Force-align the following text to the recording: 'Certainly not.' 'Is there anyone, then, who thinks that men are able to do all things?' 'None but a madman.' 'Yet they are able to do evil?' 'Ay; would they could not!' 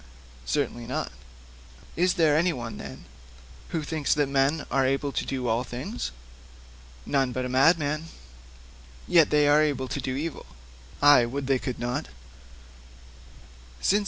'Certainly 0.47 0.87
not.' 0.87 1.11
'Is 1.95 2.15
there 2.15 2.35
anyone, 2.35 2.79
then, 2.79 3.05
who 3.67 3.83
thinks 3.83 4.15
that 4.15 4.25
men 4.27 4.65
are 4.71 4.83
able 4.83 5.11
to 5.11 5.25
do 5.27 5.47
all 5.47 5.63
things?' 5.63 6.09
'None 7.05 7.31
but 7.31 7.45
a 7.45 7.47
madman.' 7.49 8.07
'Yet 9.07 9.29
they 9.29 9.47
are 9.47 9.61
able 9.61 9.87
to 9.89 10.01
do 10.01 10.15
evil?' 10.15 10.47
'Ay; 11.03 11.27
would 11.27 11.45
they 11.45 11.59
could 11.59 11.77
not!' 11.77 12.07